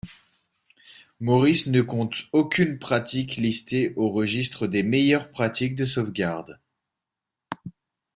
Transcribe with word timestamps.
Maurice 1.19 1.67
ne 1.67 1.83
compte 1.83 2.23
aucune 2.31 2.79
pratique 2.79 3.35
listée 3.35 3.93
au 3.97 4.09
registre 4.09 4.65
des 4.65 4.81
meilleures 4.81 5.29
pratiques 5.29 5.75
de 5.75 5.85
sauvegarde. 5.85 6.59